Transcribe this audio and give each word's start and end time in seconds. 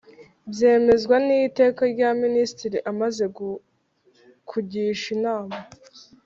byemezwa 0.51 1.15
n 1.25 1.27
iteka 1.47 1.81
rya 1.93 2.09
Minisitiri 2.21 2.77
amaze 2.91 3.23
kugisha 4.49 5.07
inama 5.17 5.55